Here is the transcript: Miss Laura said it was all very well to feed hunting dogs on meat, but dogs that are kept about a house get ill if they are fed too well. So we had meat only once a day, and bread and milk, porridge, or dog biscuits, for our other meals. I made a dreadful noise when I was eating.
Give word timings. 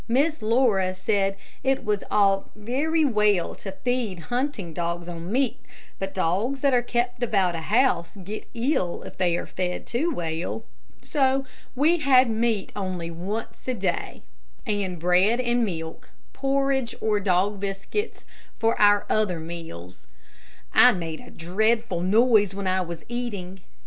Miss 0.07 0.41
Laura 0.41 0.95
said 0.95 1.37
it 1.63 1.85
was 1.85 2.03
all 2.09 2.49
very 2.55 3.05
well 3.05 3.53
to 3.53 3.71
feed 3.71 4.17
hunting 4.17 4.73
dogs 4.73 5.07
on 5.07 5.31
meat, 5.31 5.59
but 5.99 6.15
dogs 6.15 6.61
that 6.61 6.73
are 6.73 6.81
kept 6.81 7.21
about 7.21 7.53
a 7.53 7.61
house 7.61 8.17
get 8.23 8.47
ill 8.55 9.03
if 9.03 9.19
they 9.19 9.37
are 9.37 9.45
fed 9.45 9.85
too 9.85 10.09
well. 10.11 10.63
So 11.03 11.45
we 11.75 11.99
had 11.99 12.31
meat 12.31 12.71
only 12.75 13.11
once 13.11 13.67
a 13.67 13.75
day, 13.75 14.23
and 14.65 14.99
bread 14.99 15.39
and 15.39 15.63
milk, 15.63 16.09
porridge, 16.33 16.95
or 16.99 17.19
dog 17.19 17.59
biscuits, 17.59 18.25
for 18.57 18.81
our 18.81 19.05
other 19.07 19.39
meals. 19.39 20.07
I 20.73 20.93
made 20.93 21.19
a 21.19 21.29
dreadful 21.29 22.01
noise 22.01 22.55
when 22.55 22.65
I 22.65 22.81
was 22.81 23.03
eating. 23.07 23.59